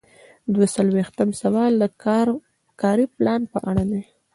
[0.53, 1.83] دوه څلویښتم سوال د
[2.81, 4.03] کاري پلان په اړه دی.